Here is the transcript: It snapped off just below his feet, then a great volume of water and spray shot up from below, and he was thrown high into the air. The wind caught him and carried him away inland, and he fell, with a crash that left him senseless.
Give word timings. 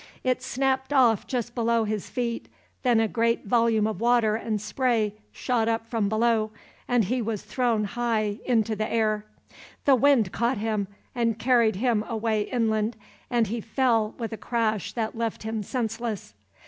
It 0.23 0.41
snapped 0.41 0.91
off 0.91 1.27
just 1.27 1.53
below 1.53 1.83
his 1.83 2.09
feet, 2.09 2.47
then 2.81 2.99
a 2.99 3.07
great 3.07 3.45
volume 3.45 3.85
of 3.85 4.01
water 4.01 4.35
and 4.35 4.59
spray 4.59 5.13
shot 5.31 5.67
up 5.69 5.85
from 5.85 6.09
below, 6.09 6.49
and 6.87 7.03
he 7.03 7.21
was 7.21 7.43
thrown 7.43 7.83
high 7.83 8.39
into 8.43 8.75
the 8.75 8.91
air. 8.91 9.25
The 9.85 9.93
wind 9.93 10.31
caught 10.31 10.57
him 10.57 10.87
and 11.13 11.37
carried 11.37 11.75
him 11.75 12.03
away 12.09 12.41
inland, 12.51 12.97
and 13.29 13.45
he 13.45 13.61
fell, 13.61 14.15
with 14.17 14.33
a 14.33 14.37
crash 14.37 14.91
that 14.93 15.15
left 15.15 15.43
him 15.43 15.61
senseless. 15.61 16.33